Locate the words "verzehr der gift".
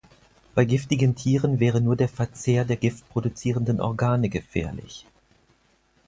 2.09-3.07